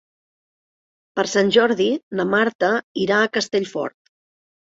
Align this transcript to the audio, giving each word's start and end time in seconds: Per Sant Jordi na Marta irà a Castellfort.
Per 1.19 1.25
Sant 1.33 1.51
Jordi 1.57 1.87
na 2.21 2.25
Marta 2.31 2.71
irà 3.05 3.21
a 3.21 3.29
Castellfort. 3.37 3.97